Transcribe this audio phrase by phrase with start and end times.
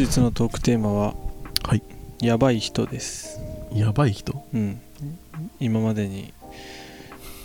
[0.00, 1.14] 日のトークテーマは
[1.62, 1.82] はい。
[2.20, 3.38] やばい人です。
[3.72, 4.44] やばい人？
[4.54, 4.80] うん。
[5.58, 6.32] 今までに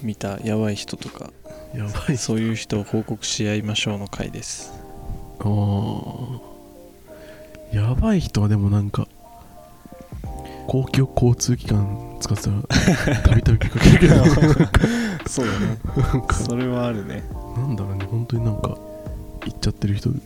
[0.01, 1.31] 見たやばい人とか
[1.73, 4.71] やばいそういう人を報告し合いましょうの回です。
[5.39, 6.39] あー。
[7.73, 9.07] やばい人はでもなんか
[10.67, 14.15] 公共交通機関使ってたらたびたび見かけるけど。
[15.27, 15.77] そうだね。
[15.97, 16.35] なんか。
[16.35, 17.23] それはあるね。
[17.57, 18.05] なんだろうね。
[18.05, 18.77] 本当になんか
[19.45, 20.23] 行っちゃってる人結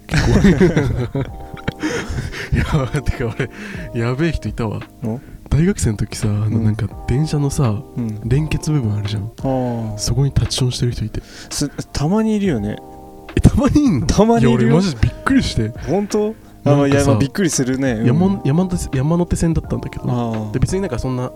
[1.12, 1.24] 構
[2.54, 3.34] いやてか
[3.94, 4.80] 俺やべえ人いたわ。
[5.04, 5.20] お？
[5.50, 6.64] 大学生の時さあのうん。
[6.66, 8.22] なんか電車のさうん。
[8.26, 9.32] 連結部分あるじゃん。
[9.98, 11.22] そこにタッチションしてる人いて。
[11.24, 12.78] すたまにいるよね。
[13.36, 14.08] えたまにいんの？
[14.08, 14.70] たまにいるよ。
[14.70, 15.70] や俺マジでびっくりして。
[15.88, 16.36] 本当？
[16.66, 18.06] あなんかさいやまあびっくりするね、うん。
[18.06, 21.32] 山山手山手線だったんだけどあで別になんかそんな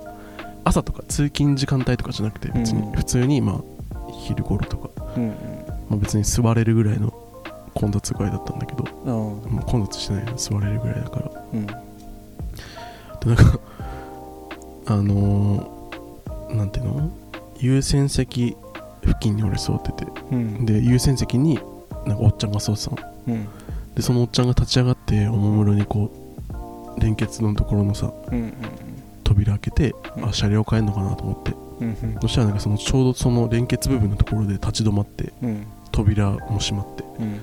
[0.65, 2.91] 朝とか通勤時間帯とかじゃなくて別にうん。
[2.91, 3.61] 普通にまあ
[4.25, 4.89] 昼頃とか、
[5.89, 7.13] まあ、別に座れるぐらいの
[7.73, 11.31] 混雑具合だったんだけどもう混雑してないの座れるぐらいだから。
[11.35, 11.65] あうん。
[11.65, 11.75] で
[13.25, 13.59] なんか
[14.85, 17.11] あのー、なんていうの？
[17.57, 18.55] 優先席
[19.01, 20.05] 付近に俺座ってて。
[20.31, 20.65] うん。
[20.65, 21.59] で優先席に
[22.05, 22.97] なんかおっちゃんが座ってたの。
[23.27, 23.47] うん。
[23.95, 26.11] でそのおっちゃんが立ち上がっておもむろにこ
[26.97, 28.53] う連結のところのさうん
[29.23, 30.25] 扉開けて、うん。
[30.25, 31.51] あ車両変えんのかなと思って。
[31.79, 32.17] うんうん。
[32.21, 35.65] そしたらなんかそのちょうどその連結部分のところで立ち止まってうん。
[35.91, 37.03] 扉も閉まって。
[37.19, 37.41] うん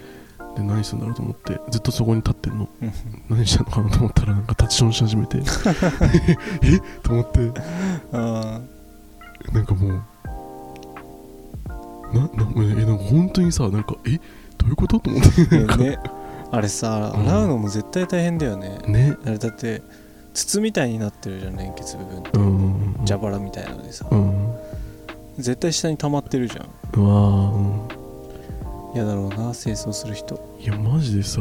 [0.56, 2.68] で何するんだろうと思ってずっとそこに立ってんの。
[2.82, 2.92] うん。
[3.28, 5.38] 何してんのかなと思ったらなんかタッチションし始めて。
[6.62, 7.52] えと思って。
[8.12, 8.60] あ
[9.52, 10.02] なんかもう。
[12.12, 14.18] ななえなんか本当にさなんかえ
[14.58, 15.72] どういうことと思って。
[15.72, 15.98] あね
[16.50, 17.28] あれさうん。
[17.28, 18.78] 洗うのも絶対大変だよね。
[18.86, 19.16] ね。
[19.24, 19.82] あれだって
[20.34, 22.30] 筒みたいになってるじゃん連結部分って。
[22.34, 23.06] うんうんうん。
[23.06, 24.06] 蛇腹みたいなのでさ。
[24.10, 24.54] うん。
[25.38, 26.68] 絶対下に溜まってるじゃん。
[27.00, 27.99] うわーうん
[28.94, 30.40] 嫌だろうな清掃する人。
[30.60, 31.40] いやマジでさ。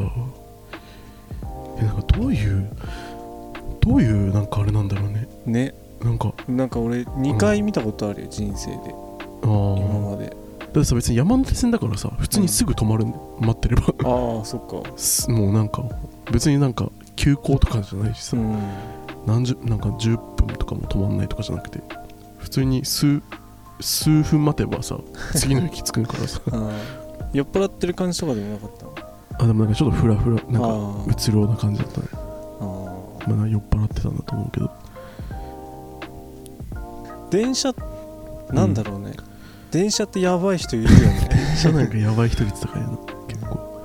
[1.77, 2.69] えなんかどういう
[3.81, 5.27] どういうなんかあれなんだろうね。
[5.45, 5.73] ね。
[6.01, 8.77] なんかなんか俺2回見たことあるよ人生で。
[8.77, 9.49] ああ
[9.79, 10.27] 今まで。
[10.59, 13.83] だってさ別に山手線だからさ普通にすぐ止まるんだよ、待ってれば。
[14.03, 14.89] ああそっか。
[14.97, 15.83] すもうなんか
[16.31, 18.57] 別になんか急行とかじゃないしさ、うん。
[19.25, 21.79] 何十なんか10分とかも止まんないとかじゃなくて
[22.37, 23.21] 普通に数
[23.79, 24.97] 数分待てばさ
[25.35, 26.41] 次の駅着くからさ
[27.33, 28.85] 酔っ払ってる感じとかでもなかった？
[28.85, 28.93] の
[29.39, 32.07] あでもなんかちょっとフラフラなんかあうつろな感じだったね。
[32.13, 32.17] あ
[33.25, 34.65] まあなんか酔っ払ってたんだと思うけど。
[34.65, 34.69] ー
[37.31, 37.71] 電車
[38.51, 39.13] なんだろうね、
[39.71, 41.29] 電車ってやばい人いるよね。
[41.55, 42.89] 車内がやばい人率高いな
[43.27, 43.81] 結構。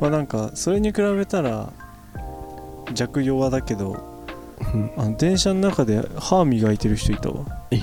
[0.00, 1.72] まあなんかそれに比べたら
[2.92, 3.96] 弱弱だけど
[4.74, 4.90] うん。
[4.98, 7.44] あの電車の中で歯磨いてる人いたわ。
[7.70, 7.80] ええ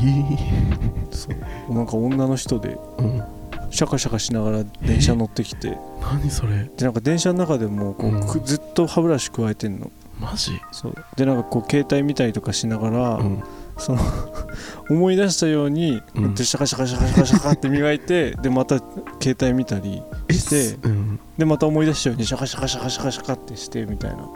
[1.12, 1.30] そ
[1.70, 1.74] う。
[1.74, 2.78] なんか女の人で。
[3.00, 3.24] うん
[3.72, 5.78] シャカシャカしながら電車乗ってきて。
[6.02, 6.70] 何それ？
[6.78, 8.28] でなんか電車の中でもこう、うん。
[8.28, 9.92] くずっと歯ブラシ咥えてんの。
[10.20, 10.52] マジ？
[10.72, 10.96] そう。
[11.16, 13.44] でなんかこう携帯見たりとかしながら、うん。
[13.78, 14.02] その
[14.90, 16.36] 思い出したように、うん。
[16.36, 18.78] でシャカシャカシャカシャカシャカって磨いてでまた
[19.22, 20.44] 携帯見たりし
[20.78, 21.20] てうん。
[21.38, 24.30] でまた思い出したようにシャカシャカシャカシャカシャカってしてみたいな。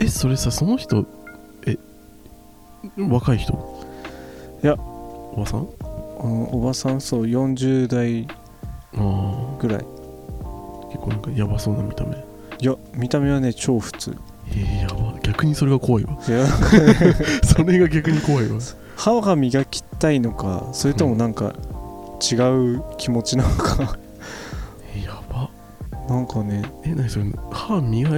[0.00, 1.06] えそれさその人
[1.66, 1.78] え
[2.98, 3.52] 若い人？
[4.62, 4.74] いや。
[4.78, 5.68] おばさん？
[6.18, 8.26] おばさんそう40代
[8.96, 9.84] あぐらい。
[10.90, 12.16] 結構なんかやばそうな見た目。
[12.60, 14.16] いや見た目はね超普通。
[14.50, 15.18] えー、やば。
[15.22, 16.12] 逆にそれが怖いわ。
[16.28, 16.46] いや。
[17.44, 18.58] それが逆に怖いわ。
[18.96, 21.54] 歯が磨きたいのかそれともなんか
[22.30, 22.36] 違
[22.76, 23.96] う気持ちなのか。
[24.94, 25.48] えやば。
[26.08, 26.62] なんかね。
[26.84, 28.10] え何それ歯磨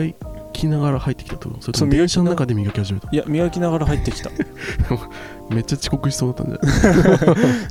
[0.52, 1.60] きながら入ってきたってこと？
[1.62, 3.08] それとも電車の中で磨き始めた？
[3.12, 4.30] いや磨きながら入ってきた。
[5.50, 7.22] めっちゃ遅刻しそうだったんじゃ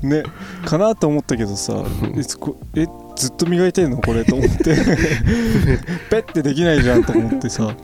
[0.06, 0.24] ない？
[0.24, 0.24] ね。
[0.66, 1.84] かなと思ったけどさ
[2.16, 4.76] えつこえずっと磨いてんのこれと思って。
[6.10, 7.76] ペッてできないじゃんと思ってさ。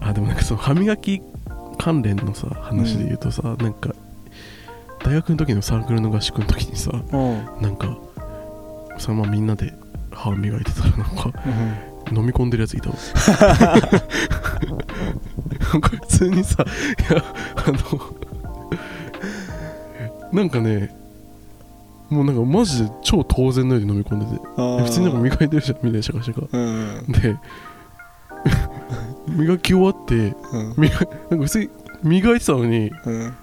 [0.00, 1.20] あでもなんかその歯磨き
[1.78, 3.94] 関連のさ話で言うとさ、なんか
[5.04, 7.96] 大学の時のサークルの合宿の時にさうん、なんか
[8.98, 9.74] そのままみんなで
[10.12, 11.32] 歯磨いてたらなんか
[12.12, 12.96] 飲み込んでるやついたわ。
[15.72, 16.64] なんか普通にさ
[17.10, 17.24] いや
[17.56, 17.78] あの
[20.36, 20.94] なんかね
[22.10, 24.32] もうなんかマジで超当然のように飲み込んでて。
[24.84, 26.46] 普通になんか磨いてるじゃんみたいなシャカシャカ。
[26.56, 27.36] うんで
[29.34, 30.74] 磨き終わってうん。
[30.76, 30.94] 磨
[31.30, 31.70] なんか普通に
[32.02, 33.34] 磨いてたのにうん。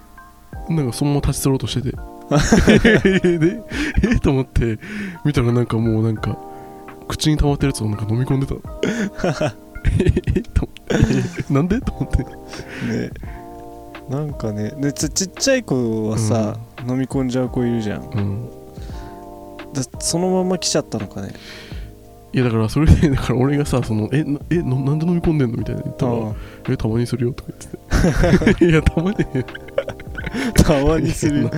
[0.75, 1.97] なんかそのまま立ち去ろうとしてて。
[3.39, 3.61] で
[4.03, 4.79] えと思って
[5.25, 6.37] 見たらなんかもうなんか
[7.07, 8.53] 口に溜まってるやつをなんか飲み込んでた
[11.53, 11.81] なんで？
[11.81, 12.23] と思って。
[12.23, 13.11] ね。
[14.09, 14.71] なんかね。
[14.79, 16.57] でちちっちゃい子はさ、
[16.87, 18.03] 飲み込んじゃう子いるじゃん。
[18.03, 18.49] うん。
[19.73, 21.33] だそのまま来ちゃったのかね。
[22.33, 25.81] いやだからそれでだから俺がさそのえなえのなんで飲み込んでんのみたいな。
[25.83, 26.33] 言ったらあ
[26.69, 28.55] えたまにするよとか言って。
[28.55, 29.17] て いやたまに。
[29.19, 31.43] あたまにする。
[31.43, 31.51] よ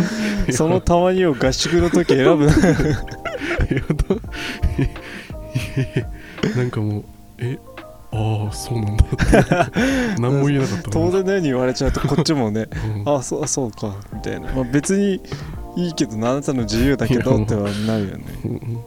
[0.52, 2.46] そのたまにを合宿の時選ぶ。
[2.48, 4.20] な いやど
[6.56, 7.04] なんかもう
[7.40, 7.58] え
[8.16, 9.04] ああそうなんだ
[10.20, 12.68] 何も言えなかった当然のように言われちゃうとこっちもね
[13.06, 13.16] うん。
[13.16, 15.22] あそうそうかみたいな、まあ、別に
[15.76, 18.24] いいけどあなたの自由だけどってはなるよね。
[18.46, 18.78] うん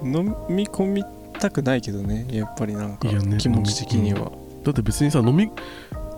[0.00, 1.04] 飲み込み
[1.40, 4.30] たくないけどねやっぱりなんか気持ち的には、
[4.64, 5.50] だって別にさ飲み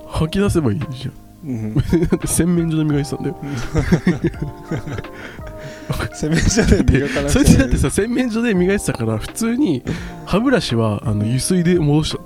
[0.07, 1.15] 吐き出せばいいじゃん。
[1.43, 1.75] うん、
[2.27, 3.37] 洗面所で磨いてたんだよ
[6.15, 9.83] 洗面所で磨かなくそれてでだってさ洗面所で磨いてたから普通に
[10.27, 12.21] 歯ブラシはあの油水で戻した。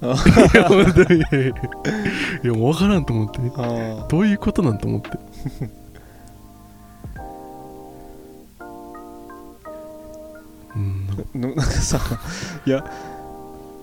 [0.00, 0.14] あ
[0.54, 1.20] いや本当に。
[1.20, 1.24] い
[2.44, 3.40] やもう分からんと思って。
[3.56, 5.10] あどういうことなんと思って。
[10.76, 11.08] うん。
[11.40, 12.00] なんかさ
[12.64, 12.84] いや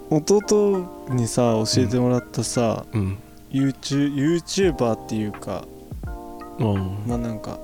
[0.09, 3.17] 弟にさ教えてもらったさ、うん。
[3.51, 5.65] YouTube YouTuber っていうか
[6.05, 6.11] あ
[6.59, 6.63] あ
[7.07, 7.57] まあなんか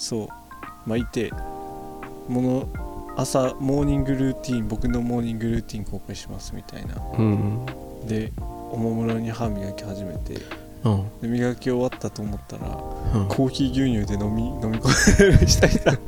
[0.00, 0.28] そう
[0.86, 1.30] まあいて
[2.26, 2.66] もの
[3.16, 6.94] 朝モーニングルーティン僕のモーニングルーティン公開しますみたいな。
[7.18, 7.66] うん
[8.06, 8.32] で
[8.72, 10.40] おもむろに歯磨き始めて。
[10.84, 11.04] うん。
[11.20, 12.66] で磨き終わったと思ったら
[13.14, 13.28] うん。
[13.28, 15.92] コーヒー牛乳で飲み 飲み込んでる人いた。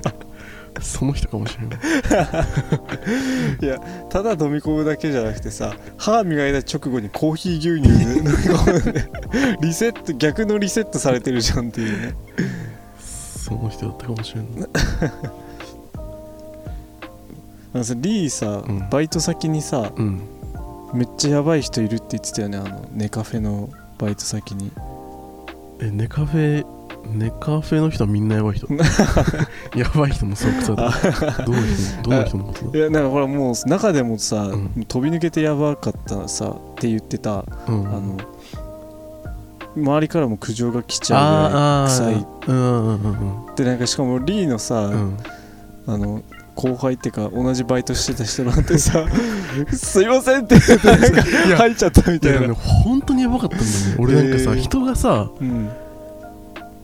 [0.81, 1.79] その人かもしれない。
[4.09, 9.11] ただ飲み込むだけじゃなくてさ歯磨いた直後にコーヒー牛乳で飲み込んで
[9.61, 12.15] リセット逆のリセットされてるじゃんっていうね
[13.59, 14.69] その人だったかもしれない。
[17.75, 18.89] あのさリーさ、うん。
[18.91, 20.21] バイト先にさうん。
[20.93, 24.71] めっちゃやばい人いるって言ってたよねあのネカフェのバイト先に。
[25.81, 26.67] えネカフェ
[27.15, 28.69] ネカフェの人はみんなやばい人。
[29.75, 30.91] やばい人もそうくさだ
[31.45, 32.71] どの人どの人のこと？
[32.71, 34.85] だいやなんかほらもう中でもさ、うん。
[34.87, 37.87] 飛び抜けてやばかったさって言ってた、うん。
[37.89, 38.17] あの
[39.77, 42.27] 周りからも苦情が来ちゃうぐらい臭い。
[42.49, 43.55] うんうんうんうん。
[43.55, 45.17] でなんかしかもリーのさ、うん。
[45.87, 46.23] あの
[46.55, 49.07] 後輩っていうか同じバイトしてた人なんてさ
[49.73, 53.71] 「すいません」って言ってなんかいや入っちゃったみたいな、本当にやばかったんだよ。
[53.71, 54.61] ね俺なんかさ、へー。
[54.61, 55.71] 人がさうん、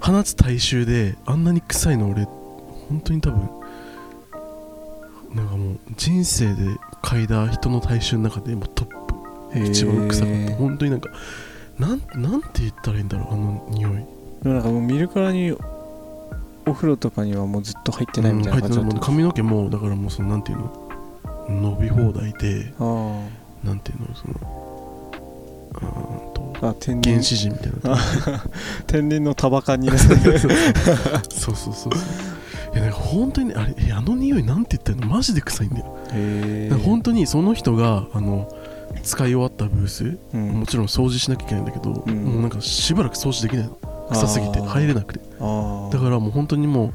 [0.01, 2.25] 放つ体臭であんなに臭いの俺
[2.89, 3.49] 本当に多分
[5.35, 6.55] なんかもう人生で
[7.03, 8.97] 嗅いだ人の体臭の中でもうトップ。
[9.71, 10.55] 一番臭かった。
[10.57, 11.11] 本当になんか
[11.79, 13.93] なんなんて言ったらいいんだろうあの匂い。
[14.43, 15.53] でもなんかもう見るからに
[16.67, 19.13] お風呂とかにはもうずっと入ってないみたいな感じだった、うん入ってない。
[19.13, 20.89] もう髪の毛もだからもうそのなんていうの？
[21.49, 23.23] 伸び放題であ
[23.65, 24.35] なんていうのその
[26.61, 27.15] ああ天然。
[27.15, 27.97] 原始人みたいな。
[28.87, 29.99] 天然のタバカになる。
[29.99, 31.93] そうそうそうそう。
[32.75, 35.11] いやなんか本当にねあれえあの匂いなんて言ったの？
[35.11, 38.49] マジで臭いんだよ、へなんか本当にその人があの
[39.03, 40.61] 使い終わったブース、え、うん。
[40.61, 42.25] もちろん掃除しなきゃいけないんだけど、うん。
[42.25, 43.67] もうなんかしばらく掃除できない。
[43.69, 43.79] の
[44.11, 45.21] 臭すぎて入れなくて。
[45.21, 45.27] だ
[45.99, 46.95] からもう本当にもう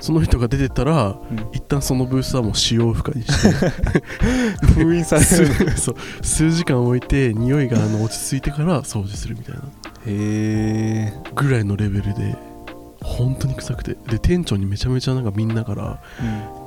[0.00, 1.48] その人が出てったらうん。
[1.52, 3.50] 一旦そのブースはもう使用不可にして。
[4.74, 5.70] 封印され数る。
[5.78, 5.96] そう。
[6.22, 9.60] 数時間置いて匂いがあの落ち着いてから掃除するみたいな。
[9.60, 9.64] へ
[10.06, 12.36] えぐらいのレベルで
[13.02, 13.96] 本当に臭くて。
[14.08, 16.00] で店長にめちゃめちゃなんかみんなから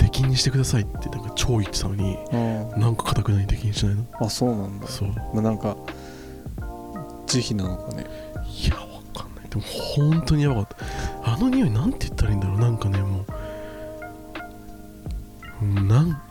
[0.06, 2.36] うん出禁にしてくださいってなんか超言ってたのにあ
[2.78, 4.06] なんかかたくなに出禁にしないの？
[4.14, 4.88] ああそうなんだ。
[4.88, 5.10] そう。
[5.10, 5.76] まあなんか
[7.28, 8.06] 慈悲なのかね。
[8.64, 8.82] いやわ
[9.14, 9.50] かんない。
[9.50, 10.78] でも本当にやばかっ
[11.24, 11.34] た。
[11.34, 12.60] あの匂いなんて言ったらいいんだろう。
[12.60, 13.26] なんかねもう。
[15.62, 16.22] うんなん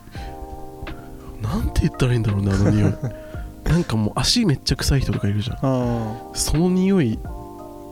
[1.43, 2.95] なんて言ったらいいんだろうねあの匂い。
[3.65, 5.57] なんかもう足めっちゃ臭い人とかいるじゃん。
[5.63, 7.19] あその匂い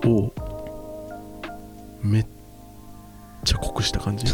[0.05, 0.33] を
[2.03, 2.27] めっ
[3.45, 4.25] ちゃ濃くした感じ。
[4.25, 4.31] な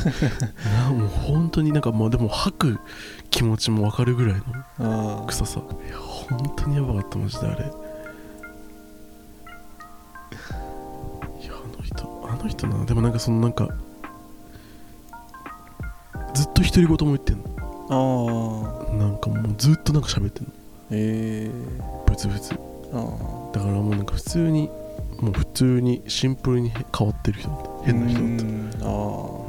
[0.91, 2.79] もう本当になんかもうでも吐く
[3.31, 4.43] 気持ちもわかるぐらいの
[4.79, 5.61] あああ臭さ。
[5.61, 7.65] いや本当にやばかったマジであれ。
[7.65, 7.67] い
[11.47, 12.85] やあの人あの人な。
[12.85, 13.69] でもなんかそのなんか
[16.35, 17.45] ずっと独り言も言ってんの。
[17.91, 17.95] あ
[18.93, 20.51] あなんかもうずっとなんか喋ってんの。
[20.91, 21.51] へえ
[22.07, 22.55] ブツブツ。
[22.93, 24.71] あだからもうなんか普通に
[25.21, 28.45] もう普通にシンプルに変わってる人だった変な人だった。
[28.45, 28.71] うん。
[28.83, 29.49] あ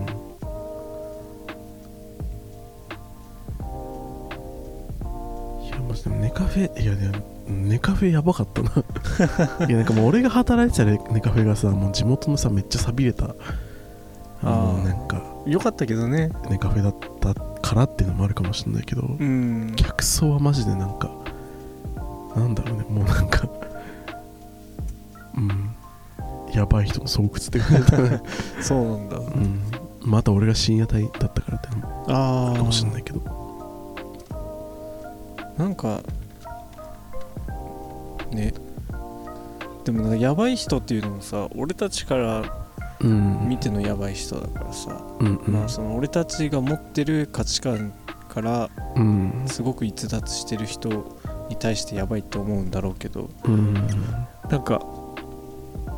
[5.63, 7.11] いやマジでネカフェいやいや
[7.47, 8.71] ネカフェやばかったな。
[9.67, 13.25] いやなんかもう俺が働いてたネカフェがさもう地元のさめっちゃ寂れた。
[13.25, 13.33] あの
[14.43, 16.31] あーなんかあよかったけどね。
[16.49, 19.73] ネカフェだったからっていうのもあるかもしれないけど、うん。
[19.75, 21.09] 客層はマジでなんか
[22.35, 22.85] なんだろうね。
[22.89, 23.47] もうなんか
[26.59, 28.21] やばい人の巣窟って感じだね。
[28.61, 29.17] そうなんだ。
[29.17, 29.61] うん。
[30.01, 31.69] また俺が深夜帯だったからって
[32.09, 33.21] ああかもしれないけど。
[35.57, 36.01] なんか
[38.31, 38.53] ね。
[39.85, 42.43] でもなんかやばい人っていうのもさ俺たちから
[42.99, 43.47] うん。
[43.47, 45.53] 見てのやばい人だからさ、うんうん。
[45.53, 47.93] まあその俺たちが持ってる価値観
[48.27, 49.43] からうん。
[49.45, 50.89] すごく逸脱してる人
[51.47, 53.29] に対してやばいって思うんだろうけど。
[53.45, 53.73] うん。
[54.49, 54.81] なんか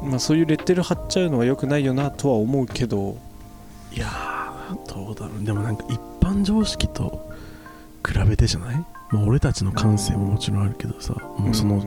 [0.03, 3.17] まあそういうレッテル貼っちゃうのは良くないよなとは思うけど。
[3.93, 5.43] いやーどうだろう。
[5.43, 7.29] でもなんか一般常識と
[8.08, 8.86] 比べてじゃない？
[9.12, 11.13] まあ俺たちの感性ももちろんあるけどさ。
[11.38, 11.84] もうその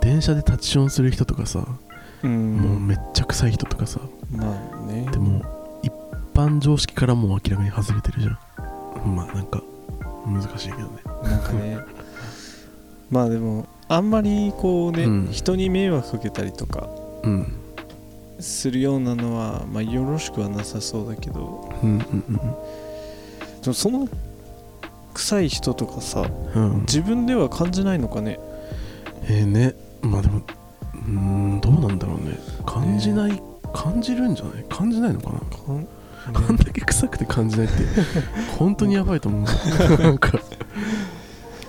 [0.00, 1.66] 電車で立ちションする人とかさ、
[2.22, 4.00] うん、もうめっちゃ臭い人とかさ。
[4.30, 5.06] まあね。
[5.10, 5.42] でも
[5.82, 5.92] 一
[6.34, 9.14] 般常識からもう明らかに外れてるじゃん。
[9.14, 9.62] まあなんか
[10.26, 11.02] 難しいけどね。
[11.22, 11.78] なんかね。
[13.10, 15.28] まあでもあんまりこうね、うん。
[15.30, 17.03] 人に迷惑かけたりとかうん
[18.40, 24.08] するようなのはまあよろしくはなさそうだけどうんうんでもその
[25.14, 26.70] 臭い人とかさうん。
[26.70, 28.38] うん自分では感じないのかね？
[29.28, 29.74] えー、ね。
[30.02, 32.38] まあでもうーんどうなんだろうね。
[32.66, 33.40] 感じない、
[33.72, 34.64] 感じるんじゃない？
[34.68, 35.38] 感じないのかな？
[35.38, 35.86] かん
[36.48, 37.74] あんだけ臭くて感じないって
[38.58, 39.44] 本当にやばいと思う。
[40.02, 40.38] なんか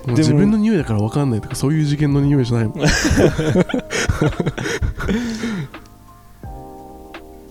[0.08, 2.78] 自分の匂いだから分かんないとかそういう事件の匂いじゃないもん。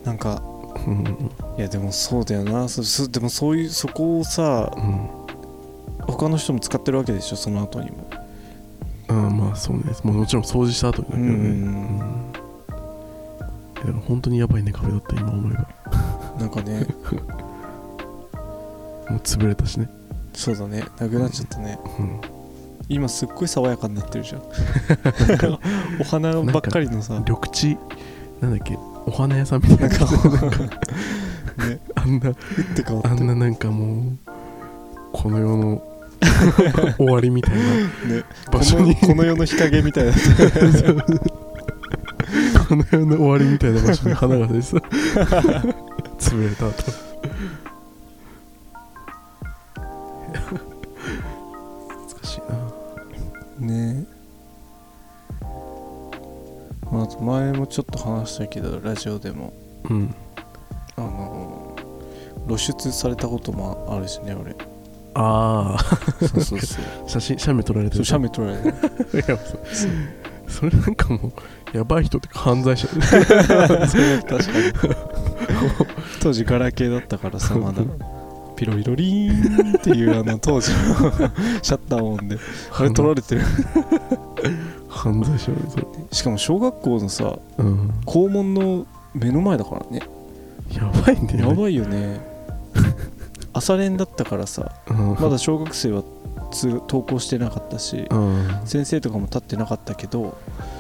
[0.06, 0.42] なんか
[0.88, 1.32] うん。
[1.58, 2.68] いやでもそうだよな。
[2.70, 5.10] そそでもそういうそこをさうん。
[6.08, 7.36] 他の人も使ってるわけでしょ？
[7.36, 8.08] その後にも。
[9.10, 9.84] うんまあそうね。
[10.04, 11.34] もうもちろん掃除した後にだけどね。
[11.34, 11.40] うん
[13.88, 15.68] うん本当にやばいねカフェだった今思えば。
[16.40, 16.88] なんかね。
[19.10, 19.88] もう潰れたしね。
[20.34, 20.84] そうだね。
[21.00, 21.78] なくなっちゃったね。
[22.00, 22.20] うん
[22.90, 24.42] 今すっごい爽やかになってるじゃん。
[26.00, 27.20] お花ばっかりのさ。
[27.20, 27.78] 緑地
[28.42, 28.78] なんだっけ？
[29.08, 29.98] お花屋さんみたいな。
[29.98, 30.58] 感じなんか
[31.68, 31.80] ね。
[31.96, 32.34] あんなっ
[32.76, 33.10] て変わって。
[33.10, 34.18] あんななんかもう
[35.12, 35.82] この世の
[36.98, 37.64] 終わりみたいな。
[37.64, 38.24] ね。
[38.52, 38.96] 場所に。
[38.96, 40.12] この世の日陰みたいな。
[42.68, 44.90] この世の終わりみたいな場所に花が咲いてた。
[46.20, 47.05] 潰れた後
[53.66, 54.06] ね。
[56.92, 59.54] まああと前もちょっと話したけどラジオでも。
[59.90, 60.16] うん。
[60.98, 61.76] あの
[62.48, 64.56] 露出されたこともあるしね俺。
[65.14, 65.84] ああ
[66.28, 66.84] そうそうそう。
[67.10, 68.06] 写真写メ撮られてる。
[68.06, 68.70] そう写メ撮られて
[69.18, 71.32] いやそそれなんかも
[71.74, 72.88] うやばい人ってか犯罪者。
[72.96, 74.46] 確かに。
[76.22, 77.82] 当時ガラケーだったからさまだ
[78.56, 80.78] ピロリロリーンっていうあの当時の
[81.62, 82.38] シャッター音で。
[82.72, 83.42] あれ撮られてる。
[84.90, 87.92] 犯罪者だよそれしかも小学校のさうん。
[88.06, 90.02] 校門の目の前だからね。
[90.72, 92.22] やばいんだよやばいよね。
[93.54, 95.16] 朝練だったからさうん。
[95.20, 96.04] まだ小学生は
[96.52, 98.48] つ登校してなかったしうん。
[98.66, 100.38] 先生とかも立ってなかったけど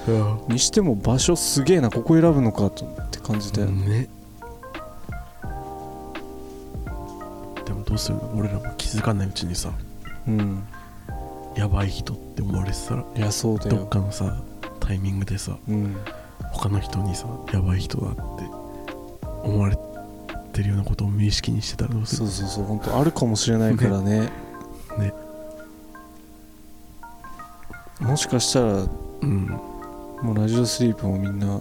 [0.07, 3.99] うんにしても場所すげえなここ選ぶのかとって感じだよね。
[3.99, 4.09] ね
[7.65, 8.33] でもどうするの？
[8.35, 9.71] 俺らも気づかないうちにさ。
[10.27, 10.63] うん。
[11.55, 13.03] やばい人って思われてたら。
[13.15, 14.41] いやそうだどっよかのさ
[14.79, 15.95] タイミングでさうん。
[16.51, 18.21] 他の人にさやばい人だって
[19.43, 19.77] 思われ
[20.53, 22.27] てるようなことを無意識にしてたらどうする？
[22.27, 22.63] そうそうそう。
[22.65, 24.29] 本当あるかもしれないからね。
[24.99, 25.13] ね。
[27.99, 28.73] もしかしたら
[29.21, 29.45] うん。
[30.21, 31.59] もうラジオスリープもみんな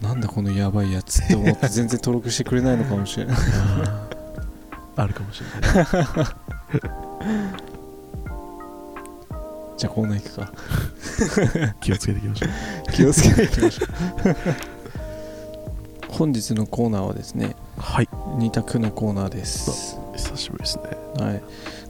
[0.00, 3.36] なんだこのやばいやつって思って全然登録してくれないのかもしれない。
[3.36, 4.13] あー
[4.96, 5.86] あるかもしれない。
[9.76, 11.74] じゃあコーナー行くか。
[11.80, 12.92] 気をつけていきましょう。
[12.92, 13.88] 気をつけていきましょう。
[16.14, 18.08] 本日のコーナーはですねはい。
[18.38, 19.98] 二択のコーナーです。
[20.16, 20.84] 久しぶりですね。
[21.18, 21.42] はい、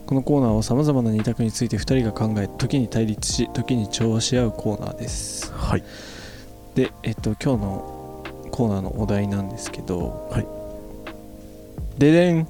[0.05, 5.51] このコーナーはさまざまな二択について2人が考え時に対立し時に調和し合うコーナーです。
[5.53, 5.83] はい。
[6.73, 10.47] でえっと今日のコーナーのお題なんですけどはい。
[11.99, 12.47] ででん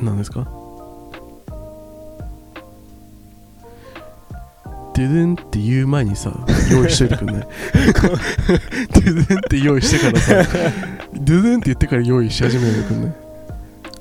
[0.00, 0.46] 何ですか？
[4.94, 6.32] ドゥドゥンって言う前にさ
[6.72, 7.42] 用意しといてくんない？
[7.42, 7.92] ドゥ
[9.04, 10.34] ドゥンって用意してからさ
[11.14, 13.14] ドゥドゥンって言ってから用意し始めるくんない？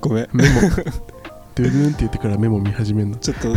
[0.02, 0.28] ごめん。
[0.34, 0.62] メモ。
[1.56, 3.16] ドゥドゥンって言ってからメモ見始めるの。
[3.18, 3.54] ちょっと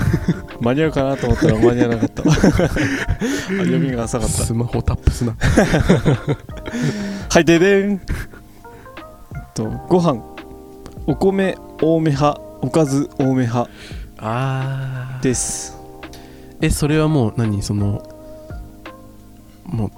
[0.61, 2.23] 間に合うかなと思ったら間に合わなかった。
[2.29, 4.35] あ読みが浅かった。
[4.35, 5.35] スマホタップすな。
[7.31, 8.01] はいででん
[9.55, 10.23] とご飯。
[11.07, 13.71] お米多め派おかず多め派
[14.19, 15.23] あー。
[15.23, 15.77] です。
[16.61, 17.63] えそれはもう何？
[17.63, 18.03] その
[19.65, 19.91] もう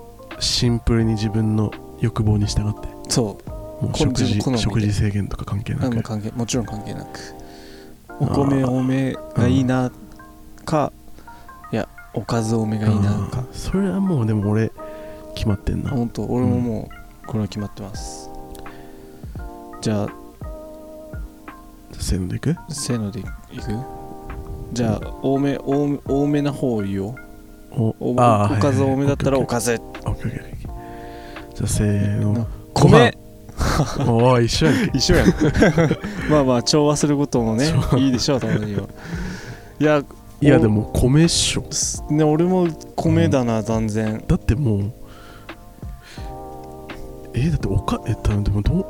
[0.42, 2.88] シンプルに自分の欲望に従って？
[3.08, 3.50] そう。
[3.82, 6.02] もうこ食事食事制限とか関係なく？
[6.02, 7.18] 関係もちろん関係なく。
[8.20, 9.90] お米多めがいいな
[10.64, 10.92] か、
[11.72, 13.44] いやおかず多めがいいなか。
[13.52, 14.70] それはもうでも俺
[15.34, 15.90] 決まってんな。
[15.90, 16.90] 本当俺もも
[17.24, 18.30] うこれは決まってます、
[19.80, 20.08] じゃあ
[22.02, 22.56] せーのでいく？
[22.68, 23.28] せーのでいく？
[24.72, 27.14] じゃあ多め多め多めな方を言おう
[27.72, 30.10] おおおあーかず多めだったらおかずオッケー。
[30.10, 31.54] オッケーオッケー。
[31.54, 32.46] じゃあせーの。
[32.74, 33.16] 米。
[34.00, 34.90] おー一緒やんけ。
[34.98, 35.28] 一緒やん。
[36.30, 38.82] まあまあ調和することもねいいでしょうたまには。
[39.78, 40.02] いや
[40.40, 41.64] いやでも米っしょ。
[41.70, 42.66] すね俺も
[42.96, 44.24] 米だな断然。
[44.26, 44.92] だってもう
[47.34, 48.86] えだっておかえ多分でもどう？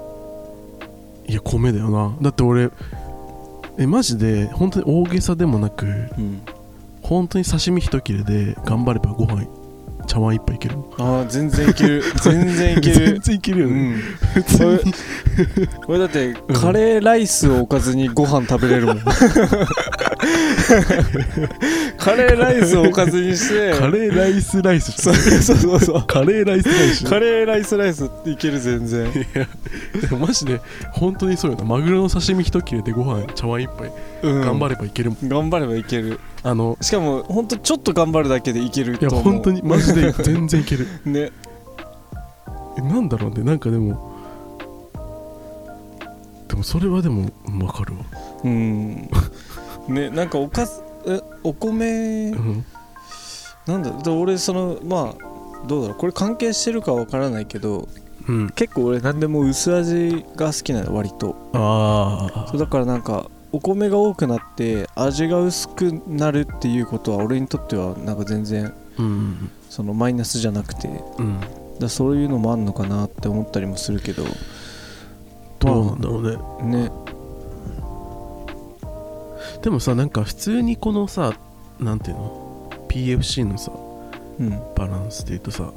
[1.30, 2.14] いや米だよな。
[2.22, 2.70] だって俺
[3.78, 5.88] えマジで本当に大げさでもなくう
[6.20, 6.42] ん。
[7.02, 9.46] 本当に刺身一切れで頑張ればご飯
[10.06, 10.76] 茶碗一杯いける。
[10.98, 12.02] ああ全然いける。
[12.22, 12.94] 全然いける。
[12.94, 14.42] 全然いけるよね、うん。
[14.42, 14.94] 普通に。
[15.88, 18.98] 俺だってカレーライスをおかずにご飯食べれるもん
[21.98, 23.72] カレーライスをおかずにして。
[23.78, 24.92] カレーライスライス。
[24.92, 26.04] そうそうそうそう。
[26.06, 27.04] カレーライスライス。
[27.04, 29.06] カレーライスライスっていける全然。
[29.06, 29.46] いや
[30.00, 30.60] でもマジで
[30.92, 31.64] 本当にそうよな。
[31.64, 33.92] マグロの刺身一切れでご飯茶碗一杯。
[34.22, 34.40] うん。
[34.40, 36.20] 頑張ればいけるもん、頑張ればいける。
[36.44, 39.32] あのしかもほんとちょっと頑張るだけでいけるいやと思う。
[39.34, 40.86] 本当にマジで全然いける。
[41.06, 41.30] ね。
[42.78, 43.44] えなんだろうね。
[43.44, 44.12] なんかでも
[46.48, 48.04] でもそれはでも分かるわ。
[48.44, 49.08] うん
[49.88, 52.64] ねなんかおかずえお米うん。
[53.66, 57.88] なんだで俺そのまあどうだろうこれ関係してるかわからないけど
[58.28, 58.50] うん。
[58.50, 61.36] 結構俺何でも薄味が好きなの割と。
[61.52, 69.50] あそうだからなんかお米が多くなって味が薄くなるっていうことは俺にとってはなんか全然あうん。
[69.68, 71.40] そのマイナスじゃなくてうん。
[71.80, 74.24] らそういうのもあんのかなって思ったりもするけど。
[75.58, 76.84] どうなんだろうね。
[76.84, 76.90] ね
[79.62, 81.34] でもさなんか普通にこのさ
[81.78, 83.72] なんていうの？PFC のさ
[84.38, 84.50] うん。
[84.76, 85.72] バランスで言うとさ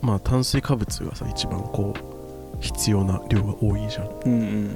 [0.00, 4.08] まあ炭水化物がさ一番こう必要な量が多いじゃん。
[4.24, 4.36] うんう
[4.70, 4.74] ん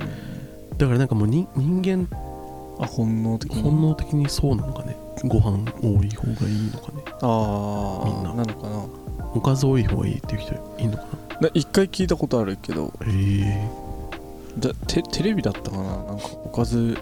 [0.76, 2.08] だからなんかもうに人間
[2.80, 3.62] あ本能的に。
[3.62, 4.96] 本能的にそうなのかね？
[5.24, 7.04] ご飯多い方がいいのかね？
[7.22, 8.06] ああ。
[8.06, 8.34] みんな。
[8.34, 8.84] なのかな？
[9.34, 11.04] おかず多い方がいいっていう人いいのか
[11.40, 11.40] な？
[11.42, 12.92] な一回聞いたことあるけど。
[13.02, 13.70] へえ。
[15.12, 15.82] テレビだったかな？
[15.84, 16.98] なんかおかず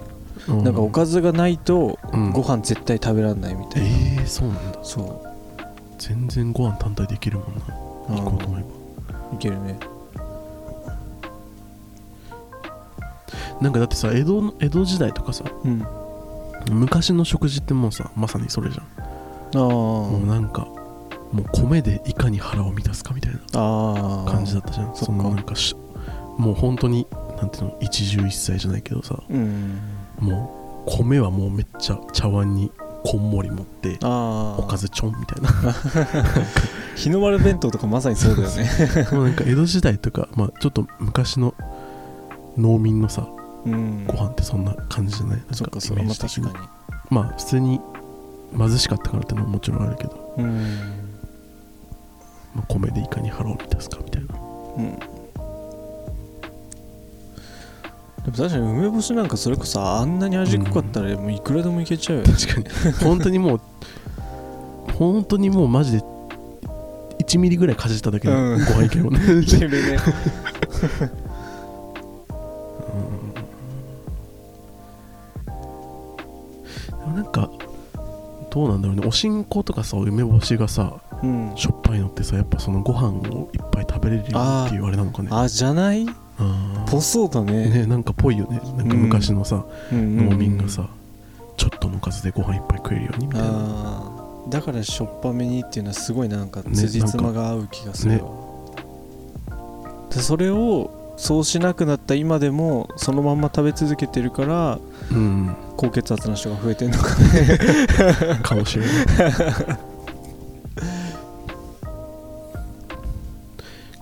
[0.48, 2.30] うなんかおかずがないとうん。
[2.32, 4.78] ご飯絶対食べられないみたいな、えー、そうなんだ。
[4.82, 5.24] そ
[5.98, 7.62] 全然ご飯単体できるもんな。
[8.16, 9.36] う行こうと思えば。
[9.36, 9.78] いけるね。
[13.60, 15.86] なんかだってさ江戸の江戸時代とかさうん。
[16.70, 18.86] 昔の食事ってもうさまさにそれじゃん。
[19.54, 20.66] あもうなんか
[21.30, 24.94] もう米でいかに腹を満たすかみたいなあああ感じだったじゃん。
[24.96, 25.76] そのなんかし
[26.36, 29.22] もう本当になんていうの一汁一菜じゃないけどさ。
[29.28, 29.80] うん
[30.22, 32.70] もう米はもうめっちゃ茶碗に
[33.04, 35.50] こんもり持っておかずちょんみたいな。
[36.94, 38.68] 日の丸弁当とかまさにそうだよね。
[39.12, 41.54] もうなんか江戸時代とか、まあ、ちょっと昔の
[42.56, 43.26] 農民のさ
[43.64, 44.04] うん。
[44.06, 45.36] ご飯ってそんな感じじゃない？
[45.38, 46.44] なんかそメージ的に。
[46.44, 46.68] 確かに。
[47.10, 47.80] まあ普通に
[48.56, 50.62] 貧しかったからってのももちろんあるけど、うん。
[52.54, 54.34] まあ、米でいかに腹を満たすかみたいな。
[54.78, 54.98] うん
[58.24, 62.32] でも確かに梅干しなんかそれこそあんなに味濃かったらもういくらでもいけちゃうよね。
[62.32, 62.92] 確かに。
[63.04, 63.60] 本当にもう
[64.96, 66.04] 本当にもうマジで
[67.24, 68.60] 1ミリぐらいかじっただけでごうん。
[68.60, 69.98] 飯いけるもんね、いけるね
[76.90, 77.50] でもなんか
[78.50, 79.06] どうなんだろうね。
[79.06, 81.52] おしんことかさ梅干しがさうん。
[81.56, 85.28] しょっぱいのってさやっぱそのご飯をいっぱい食べれるよっていうあれなのかね。
[85.32, 86.06] あじゃない？
[86.38, 87.70] あーぽそうだね。
[87.70, 88.60] ねなんかぽいよね。
[88.76, 90.86] なんか昔のさ、うん、農民がさ、
[91.56, 94.12] ちょっとのずでご飯いっぱい食えるようにみたいな。
[94.50, 98.24] だからしょっぱめにっていうのはすごいなんか辻褄が合う気がする、ねね、
[100.10, 104.78] それをそうしなくなった今でもそのまんま食べ続けてるから、
[105.12, 107.58] うん、高血圧の人が増えてんのかね。
[108.42, 108.94] かもしれない。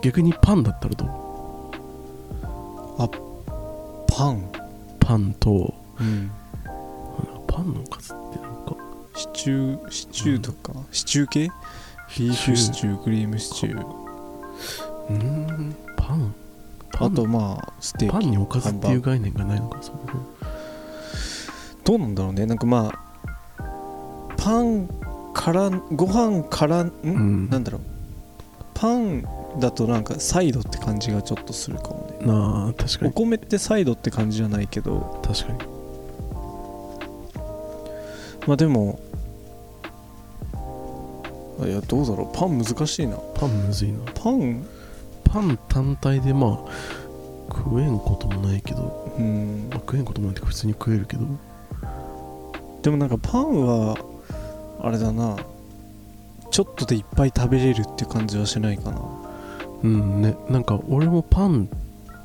[0.03, 1.30] 逆にパンだったらどう？
[3.09, 4.51] パン。
[4.99, 6.31] パンとうん。
[7.47, 8.77] パンのおかずってなんか
[9.15, 11.49] シチューシチューとか、シチュー系？
[12.19, 13.81] ビーフシチュークリームシチュー。
[13.81, 16.35] うーんパン。
[16.93, 17.13] パン。
[17.13, 18.13] あとまあステーキ。
[18.13, 20.27] パンにおかずっていう概念がないのかそもそも
[21.85, 22.47] どうなんだろうね。
[22.47, 22.93] なんかま
[23.59, 23.65] あ
[24.37, 24.89] パン
[25.35, 27.49] からご飯からん、うん。
[27.51, 27.81] なんだろう。
[28.75, 29.25] パン
[29.59, 31.95] だとなんかサイドって感じがちょっとするかも。
[31.95, 33.11] ねなあ確かに。
[33.11, 35.21] お米ってサイドって感じじゃないけど。
[35.25, 35.59] 確かに。
[38.47, 38.99] まあでも
[41.65, 42.37] いやどうだろう。
[42.37, 43.17] パン難しいな。
[43.35, 43.99] パンむずいな。
[44.15, 44.67] パン？
[45.25, 46.71] パン単体でまあ
[47.51, 49.69] 食えんこともないけど、うん。
[49.71, 51.27] まあ、食えんこともないって普通に食えるけど。
[52.83, 53.99] でもなんかパンは
[54.81, 55.37] あれだな。
[56.51, 59.03] ちょっとでいっぱい食べれるって感じはしないかな。
[59.83, 60.35] うんね。
[60.49, 61.69] なんか俺もパン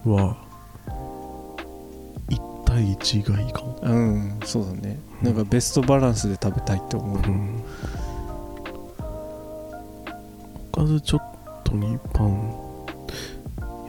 [0.06, 0.38] は
[2.30, 3.80] 1対1がいいかも。
[3.82, 5.00] うんそうだね。
[5.22, 7.64] うんなんかベストバランスで食べたいって思う、うん。
[10.74, 11.22] おかずちょっ
[11.64, 12.52] とにパン。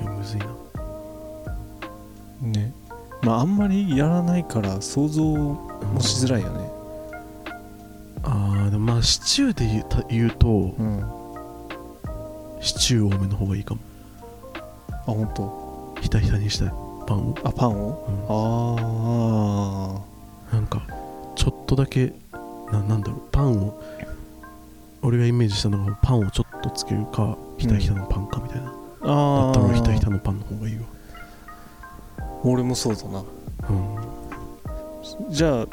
[0.00, 0.46] いやむずいな。
[2.40, 2.72] ね。
[3.22, 6.70] まああんまりやらないから想像もしづらいよね。
[8.22, 10.48] あーでもまあシチューで言うと
[10.78, 11.02] うん。
[11.02, 11.12] あ
[12.60, 13.80] シチュー多めの方がいいかも。
[15.04, 15.65] 本当
[16.00, 16.72] ひたひたにしたい
[17.06, 18.02] パンを、あパンを？
[20.50, 20.86] あなんか
[21.34, 22.12] ちょっとだけ
[22.72, 23.20] ななんだろう。
[23.32, 23.80] パンを
[25.02, 30.82] 俺がイメージしたのがパンをちょっとつけるかひたひたのパンかみたいな、あああだったらひたひたのパンの方がいいわ。
[32.42, 33.22] 俺もそうだな。
[33.70, 33.96] うん。
[35.32, 35.66] じゃあ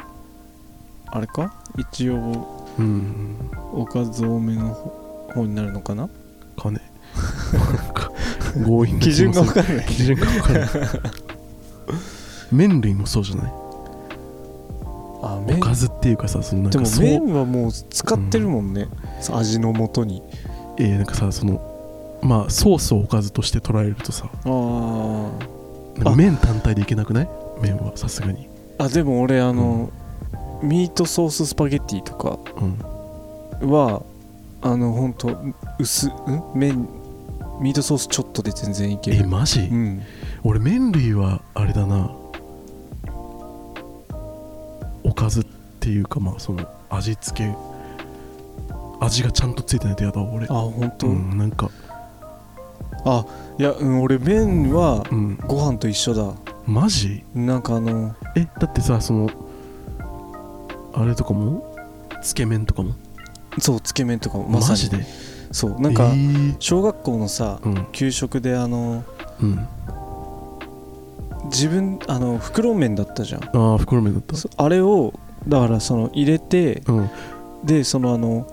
[1.17, 1.53] あれか？
[1.77, 3.36] 一応うん。
[3.71, 4.73] おかず多めの
[5.33, 6.09] 方になるのかな？
[6.57, 6.79] かね
[8.53, 9.85] 強引な基準が分かかんない。
[9.87, 10.69] 基準が分からない。
[12.51, 13.53] 麺類もそうじゃない？
[15.23, 15.57] あ麺。
[15.57, 17.03] おかずっていうかさそのなんでもかそう。
[17.05, 18.87] 麺はもう使ってるもんね、
[19.31, 20.21] 味の素に。
[20.77, 24.29] えーなんかさそのまあソースをおかずとして捉えるとさ。
[24.45, 24.47] あ
[25.95, 27.29] なんか麺単体でいけなくない？
[27.61, 28.47] 麺はさすがに。
[28.79, 29.91] あでも俺あの、
[30.61, 32.39] ミートソーススパゲッティとか
[33.61, 33.71] うん。
[33.71, 34.01] は
[34.61, 35.37] あのほんと
[35.79, 36.11] 薄ん？
[36.55, 36.87] 麺
[37.63, 39.17] ミートソースちょっとで全然いける。
[39.21, 40.02] えマジ、うん。
[40.43, 42.12] 俺麺類はあれだな。
[45.02, 45.45] おかずっ
[45.80, 47.56] ていうかまあその味付け。
[48.99, 50.45] 味がちゃんとついてないとやだわ俺。
[50.47, 51.69] あ本当、うんなんか。
[53.06, 53.26] あ
[53.58, 55.38] いや、うん、俺麺はうん。
[55.38, 56.34] ご飯と一緒だ。
[56.67, 57.23] マジ？
[57.34, 59.30] なんかあのえだってさその
[60.93, 61.78] あれとかも？
[62.21, 62.93] つけ麺とかも？
[63.60, 64.71] そうつけ麺とかもまさに。
[64.71, 65.33] マジで？
[65.53, 66.55] そうなんかえー。
[66.59, 67.87] 小学校のさうん。
[67.93, 69.05] 給食であの
[69.41, 69.65] うん。
[71.45, 73.43] 自分あの袋麺だったじゃん。
[73.43, 74.35] ああ袋麺だった。
[74.35, 75.13] そあれを
[75.47, 77.09] だからその入れてうん。
[77.63, 78.45] でそのあの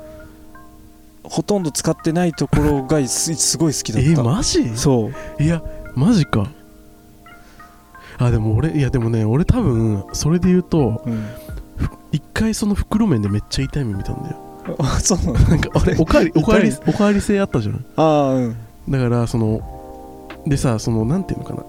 [1.25, 4.77] ほとんど使ってないところがすすごい好きだえった、マジ？
[4.77, 5.43] そう。
[5.43, 5.63] いや
[5.97, 6.49] マジか。
[8.19, 11.27] あでも俺いやでもね俺多分それで言うとうん、
[12.13, 14.37] 一回その袋麺でめっちゃ痛い目見たんだよ
[14.79, 15.49] あ そうなの？
[15.49, 15.97] なんかあれ？
[15.99, 18.57] おかわりおかわりおかわり制あったじゃんああうん。
[18.89, 19.61] だからその
[20.47, 21.65] でさそのなんていうのかな？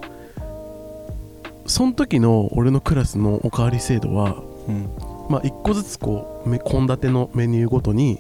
[1.65, 4.35] その時の俺のクラスのおかわり制度は
[4.67, 4.89] うん。
[5.29, 8.19] まあ一個ずつこうめ献立のメニューごとに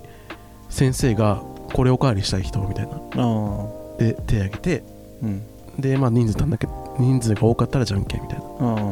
[0.69, 1.41] 先生が
[1.73, 2.91] これおかわりしたい人みたいな。
[3.97, 4.83] で手挙げて
[5.21, 5.41] うん。
[5.79, 8.45] でまあ人数足んなきゃ人数が多かったらじゃんけんみたいな。
[8.59, 8.87] あ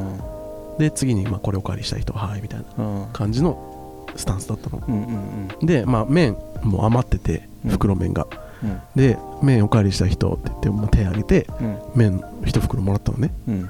[0.80, 3.69] で次にまあこれおかわりしたい人はいみたいな感じの
[4.16, 4.82] スタンスだったの。
[4.88, 5.66] うんうんうん。
[5.66, 7.72] でまあ麺もう余っててうん。
[7.72, 8.28] 袋麺が、
[8.64, 8.80] うん。
[8.96, 11.78] で麺おかわりしたい人って言って、まあ、手挙げてうん。
[11.96, 13.32] 麺一袋もらったのね。
[13.48, 13.70] うん。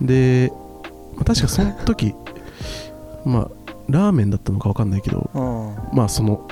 [0.00, 0.52] で、
[1.14, 2.14] まあ、確かその時
[3.24, 3.50] まあ
[3.88, 6.48] ラーメンだったのか分かんないけどあまあその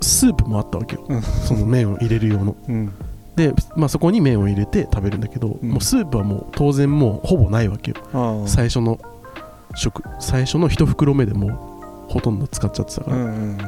[0.00, 1.22] スープもあったわけよ、うん。
[1.22, 2.56] その麺を入れる用の。
[2.60, 2.92] あうん。
[3.36, 5.70] で、まあ、そこに麺を入れて食べるんだけど、うん。
[5.70, 8.44] もうスープはもう当然もうほぼないわけよ。
[8.46, 8.98] 最初の
[9.74, 11.73] 食最初の一袋目でもう
[12.08, 13.58] ほとんど使っちゃってたから、うんうん。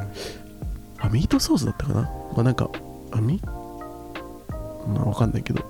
[0.99, 2.03] あミートソースだったかな？
[2.03, 2.71] まあなんか
[3.13, 5.65] あみまあ分かんないけど。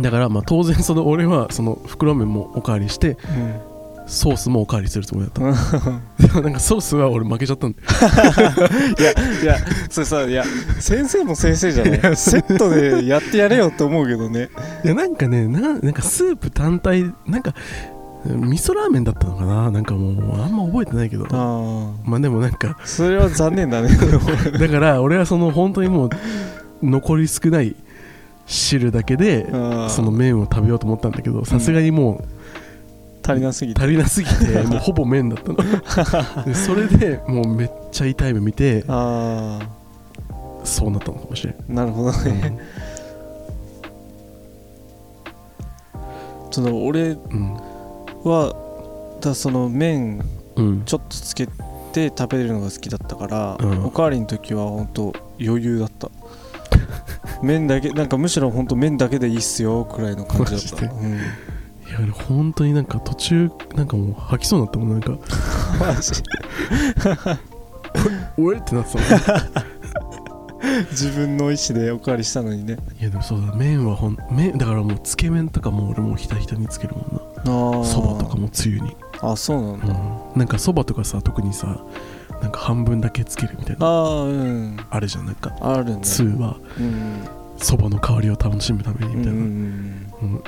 [0.00, 3.60] だからまあ当然その俺はその袋麺もおかわりしてうん。
[4.06, 5.42] ソースもおかわりするつもりだった。
[5.42, 6.02] うん。
[6.18, 7.86] で もなんかソースは俺負けちゃったんだよ。
[9.00, 9.56] いやいや
[9.88, 10.44] それさいや
[10.78, 12.16] 先生も先生じゃない。
[12.16, 14.50] セットでやってやれよって思うけどね。
[14.84, 17.54] いやなんかねななんかスープ単体なんか
[18.26, 19.70] 味噌ラーメンだったのかな？
[19.70, 21.26] なんかもうあんま覚えてないけど。
[21.30, 23.90] あまあでもなんかあそれは残念だね。
[24.58, 26.10] だから俺はその本当にもう
[26.82, 27.76] 残り少ない
[28.46, 29.46] 汁だけで
[29.88, 32.24] その麺を食べようと思ったんだけどさすがにもう
[33.26, 33.80] 足りなすぎて。
[33.80, 36.44] 足りなすぎて もうほぼ麺だったの。
[36.44, 39.60] でそれでもうめっちゃ痛い目見てあ
[40.62, 42.58] そうなったのかもしれん、あなるほどね、
[46.50, 47.56] その俺うん
[48.24, 50.24] はだその麺
[50.56, 50.84] うん。
[50.84, 51.46] ちょっとつけ
[51.92, 53.84] て食べるのが好きだったから、うん。
[53.84, 56.10] おかわりの時は本当余裕だった。
[57.42, 61.16] 麺だけなんかむしろ本当麺だけでいいっすよくらいの感じだった、うん、い
[61.90, 65.18] や本当になんか途中なんかもう吐きそうになったもんなんか。
[65.78, 66.22] マジ
[68.42, 68.56] おえ？
[68.58, 69.64] ってなってたもん。
[70.90, 72.78] 自分の意思でおかわりしたのにね。
[73.00, 73.54] いやでもそうだ。
[73.54, 81.84] 麺はほん麺だからもうつけ麺とかも俺もうひたひたにつけるもんなそばとかもつゆに、あそうなんだ、うん、なんかそばとかさ特にさ
[82.44, 83.86] なんか半分だけつけるみたいな。
[83.86, 84.76] ああうん。
[84.90, 85.56] あるじゃんなんか。
[85.60, 86.00] あるね。
[86.02, 87.26] つゆはうん。
[87.56, 90.42] そばの香りを楽しむためにみたいな、うんうんうん。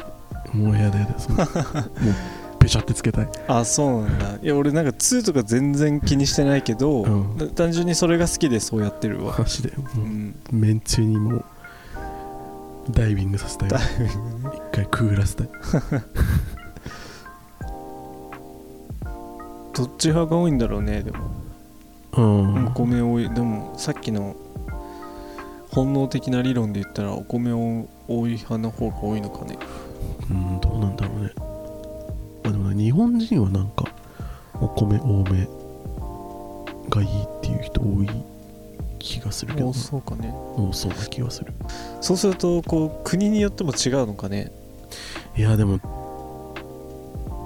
[0.55, 0.67] うん。
[0.67, 1.19] もうやだやだ。
[1.19, 1.47] その もう
[2.59, 3.29] ペシャってつけたい。
[3.49, 4.39] あそうなんだ。
[4.43, 7.39] いや俺なんか2とか全然気にしてないけど、うん。
[7.39, 9.73] だ単純にそれが好きでそうやってるわ、マジで。
[9.97, 10.37] うん。
[10.53, 11.45] めんつゆにもう
[12.91, 14.55] ダイビングさせたいダイビングね。
[14.55, 15.49] 一回くぐらせたい
[19.77, 21.19] どっち派が多いんだろうねでも。
[22.17, 22.67] うん。
[22.69, 23.29] お米多い。
[23.29, 24.35] でもさっきの
[25.71, 29.59] 本能的な理論で言ったらお米を多い派の方が多いのかね。
[30.31, 31.33] うんどうなんだろうね。
[32.43, 33.85] まあでもね日本人はなんか
[34.61, 35.47] お米多め
[36.89, 38.09] がいいっていう人多い
[38.99, 40.33] 気がするけどそうかね。
[40.57, 41.53] 多そうな気がする。
[42.01, 44.53] そうするとこう国によっても違うのかね。
[45.37, 45.81] いやでも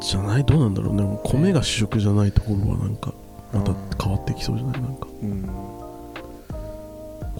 [0.00, 0.44] じゃない？
[0.44, 1.20] どうなんだろうね。
[1.24, 3.12] 米が主食じゃないところはなんか
[3.52, 4.80] また変わってきそうじゃない？
[4.82, 5.06] なんか。
[5.22, 5.48] うん。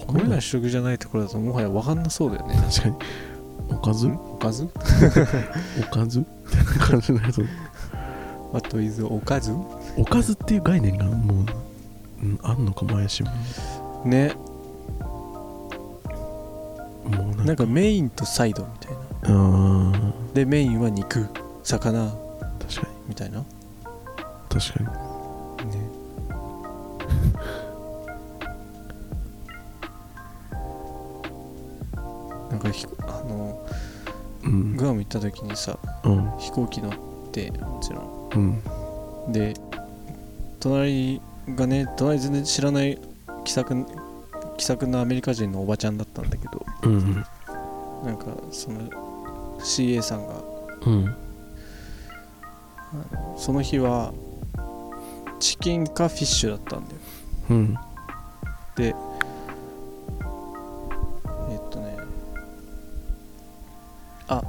[0.07, 2.55] 米が主食じゃないところだともはや分かんなそうだよね。
[2.69, 2.95] 確かに。
[3.69, 4.07] おかず？
[4.07, 4.63] おかず？
[5.79, 6.19] おかず？
[6.19, 7.45] みたいな感じのやつ
[8.51, 9.53] What is おかず？
[9.97, 11.45] おかずっていう概念がもう、
[12.23, 13.31] うん、あんのかも怪しいも
[14.05, 14.33] んね。
[17.05, 17.65] もうなんか。
[17.65, 19.93] メインとサイドみたいな。
[20.33, 21.27] でメインは肉
[21.63, 22.11] 魚
[23.11, 23.39] みたいな？
[23.39, 23.45] ね
[24.49, 24.87] 確かに。
[32.49, 33.59] なんかひあの
[34.43, 34.75] うん。
[34.75, 36.31] グアム行った時にさうん。
[36.39, 36.91] 飛行機乗っ
[37.31, 38.61] てもちろん。
[39.27, 39.33] うん。
[39.33, 39.53] で
[40.59, 41.21] 隣
[41.55, 42.99] がね隣全然知らない
[43.43, 43.85] 気さく
[44.57, 47.25] 気さくなアメリカ人のおばちゃんだったんだけどうん
[48.03, 48.79] なんかその
[49.59, 50.33] CA さんが
[50.85, 51.15] うん
[53.37, 54.13] その日は
[55.39, 56.97] チキンかフィッシュだったんだよ。
[57.49, 57.73] うん。
[58.75, 58.93] でえっ
[61.69, 61.97] とね
[64.27, 64.41] あ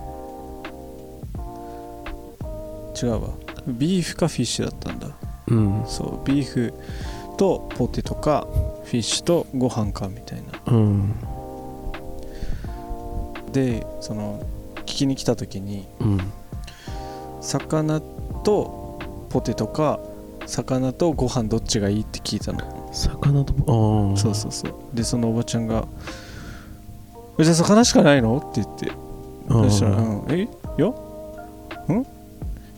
[3.01, 3.31] 違うわ。
[3.67, 5.09] ビーフかフィッシュだったんだ。
[5.49, 5.85] うん。
[5.87, 6.75] そうビーフ
[7.39, 8.47] とポテトか
[8.85, 10.49] フィッシュとご飯かみたいな。
[10.67, 11.15] うん。
[13.53, 14.41] でその
[14.81, 16.21] 聞きに来た時にうん。
[17.41, 18.01] 魚
[18.43, 18.99] と
[19.31, 20.01] ポテトか
[20.47, 22.91] 魚とご飯どっちがいいって聞いたの。
[22.93, 23.55] 魚と
[24.13, 24.75] ああそうそうそう。
[24.93, 25.87] でそのおばちゃんが
[27.39, 28.93] 「えじゃあ魚しかないの?」って言って。
[29.49, 30.43] そしたら「うん、え？
[30.43, 30.91] いやん？
[32.01, 32.05] い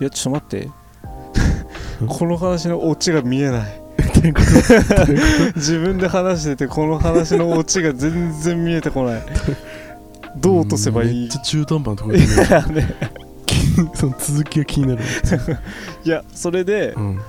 [0.01, 0.69] やちょっと待って。
[2.09, 3.81] この話のオチが見えない。
[5.55, 9.23] 自分で話しててこの話のオチが全然見えてこない。
[10.37, 11.21] どう落とせばいい？
[11.23, 12.27] めっちゃ中途半端なところいで、
[12.81, 12.95] ね
[13.95, 15.03] その続きが気になる。
[16.05, 17.21] いやそれでうん。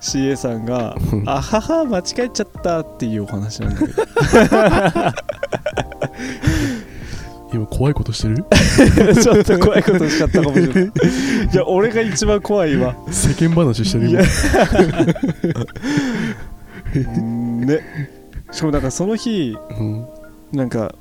[0.00, 1.28] CA さんがう「ん。
[1.28, 4.02] あはは間違えちゃった」っていうお話なんだけど。
[7.52, 8.44] 今怖いことしてる？
[9.22, 10.84] ちょっと怖いことしちゃったかもしれない。
[10.84, 10.90] い
[11.56, 12.96] や俺が一番怖いわ。
[13.10, 14.20] 世間話してる今。
[17.66, 17.80] ね。
[18.50, 20.06] しかもなんかその日うん。
[20.52, 20.94] なんか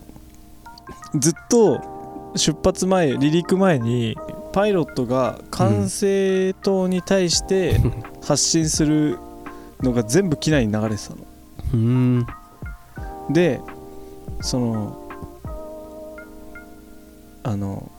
[1.20, 4.16] ずっと出発前離陸前に
[4.54, 7.82] パイロットが管制塔に対して
[8.22, 9.18] 発信する
[9.82, 11.26] のが全部機内に流れてたの。
[11.74, 12.26] うん。
[13.32, 13.60] で
[14.42, 15.10] その
[17.44, 17.92] あの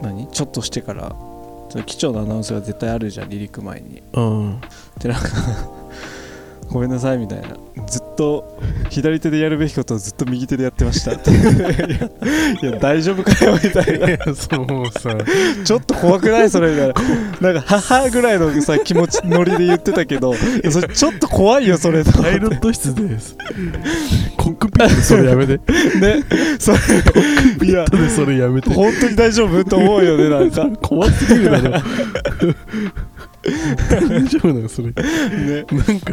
[0.00, 0.28] 何？
[0.28, 1.14] ちょっとしてから
[1.84, 4.02] 機長のアナウンスが絶対あるじゃん離陸前に。
[4.12, 4.60] うん。
[5.00, 5.28] でなんか
[6.70, 7.48] ごめんなさいみたいな。
[7.86, 8.58] ずっと
[8.90, 11.12] 左手でやるべきことをずっと右手でやってました。
[11.12, 11.34] っ てい
[12.70, 14.34] や大丈夫かよみたいな。
[14.34, 15.16] そうさ。
[15.64, 16.50] ちょっと怖くない？
[16.50, 16.92] それが
[17.40, 17.52] な。
[17.52, 23.36] んか母ぐらいのさ気持ちノリで言ってたけどいやそれちょっと怖いよそれパイロット室です。
[24.36, 25.52] コックピットでそれやめて。
[25.56, 25.60] ね
[26.58, 26.78] それ
[27.66, 28.70] いやでそれやめて。
[28.70, 29.64] 本当に大丈夫？
[29.64, 30.66] と思うよねなんか。
[30.82, 31.82] 怖すぎるだろ
[33.90, 34.88] 大丈夫なのそれ。
[34.88, 34.94] ね。
[35.70, 36.12] なんか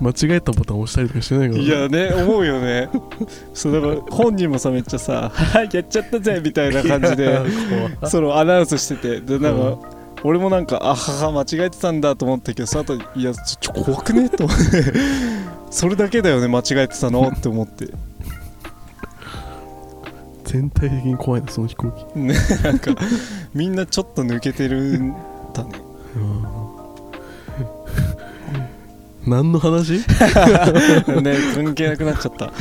[0.00, 1.62] 間違えたボタン押したりとかしてないから。
[1.62, 2.88] いやね思うよね。
[3.54, 7.40] そうだから本人もさめっちゃさ「はいやっちゃったぜ」みたいな感じで
[8.06, 9.78] そのアナウンスしててでなんか、うん。
[10.24, 14.64] 俺もなんかあはは間違えてたんだと思ったけどその後いやちょ怖くねと思って。
[15.70, 17.88] それだけだよね間違えてたのって思って。
[20.44, 22.18] 全体的に怖いなその飛行機。
[22.18, 22.96] ねなんか
[23.54, 25.12] みんなちょっと抜けてるん
[25.52, 25.72] だね
[29.28, 29.92] 何の話？
[31.22, 32.52] ね関係なくなっちゃった。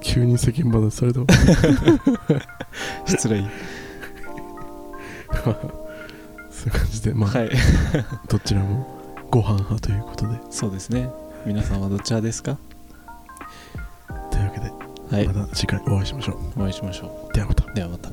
[0.00, 1.20] 急に世間話された。
[1.20, 1.26] わ
[3.06, 3.44] 失礼。
[5.34, 7.50] そういう感じでまあ、はい。
[8.28, 8.86] どちらも
[9.30, 10.38] ご飯派ということで。
[10.50, 11.08] そうですね。
[11.46, 12.56] 皆さんはどちらですか？
[14.30, 14.70] というわけで、
[15.16, 15.26] はい。
[15.28, 17.34] また次回お会いしましょお会いしましょう。
[17.34, 17.64] ではまた。
[17.64, 18.10] うではまた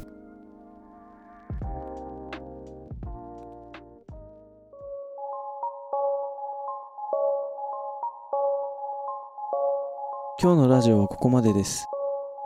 [10.46, 11.88] 今日のラジオはここまでです。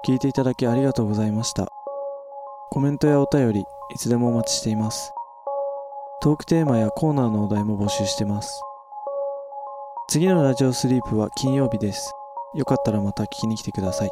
[0.08, 1.68] 聞いていただきありがとうございました。
[2.70, 3.66] コメントやお便りい
[3.98, 5.12] つでもお待ちしています。
[6.22, 8.62] トークテーマやコーナーのお題も募集してます。
[10.08, 12.14] 次のラジオスリープは金曜日です。
[12.56, 14.12] よかったらまた聞きに来てください。